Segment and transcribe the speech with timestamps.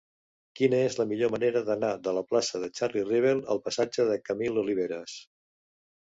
[0.59, 4.17] Quina és la millor manera d'anar de la plaça de Charlie Rivel al passatge de
[4.31, 5.19] Camil Oliveras?